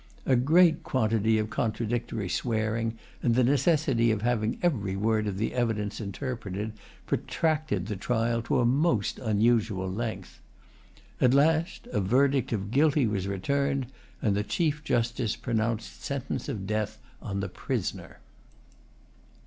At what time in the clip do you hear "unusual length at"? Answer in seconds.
9.19-11.35